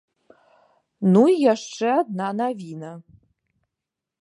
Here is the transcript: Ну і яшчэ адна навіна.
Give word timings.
Ну 1.15 1.21
і 1.33 1.35
яшчэ 1.53 1.87
адна 2.03 2.27
навіна. 2.41 2.91